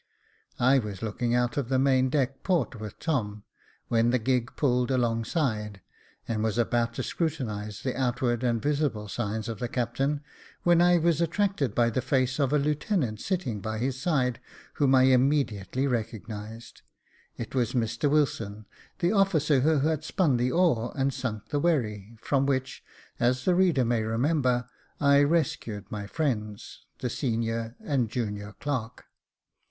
[0.57, 3.43] I was looking out of the maindeck port with Tom,
[3.87, 5.79] when the gig pulled alongside,
[6.27, 10.23] and was about to scrutinise the outward and visible signs of the captain,
[10.63, 14.39] when I was attracted by the face of a lieutenant sitting by his side,
[14.73, 16.81] whom I immediately recognised.
[17.37, 18.65] It was Mr Wilson,
[18.97, 22.83] the officer who had spun the oar and sunk the wherry, from which,
[23.19, 24.67] as the reader may re member,
[24.99, 29.05] I rescued my friends, the senior and junior clerk.